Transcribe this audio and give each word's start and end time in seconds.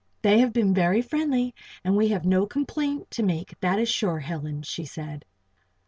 "They 0.23 0.39
have 0.39 0.51
been 0.51 0.73
very 0.73 1.03
friendly 1.03 1.53
and 1.83 1.95
we 1.95 2.07
have 2.07 2.25
no 2.25 2.47
complaint 2.47 3.11
to 3.11 3.21
make, 3.23 3.59
that 3.59 3.77
is 3.77 3.87
sure, 3.87 4.17
Helen," 4.17 4.63
she 4.63 4.83
said. 4.83 5.25